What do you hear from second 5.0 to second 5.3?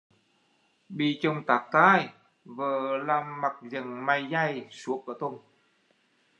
cả